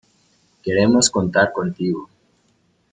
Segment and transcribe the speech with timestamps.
[0.63, 2.09] Queremos contar contigo".